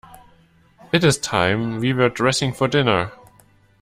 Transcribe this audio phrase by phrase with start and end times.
[0.91, 3.11] It is time we were dressing for dinner.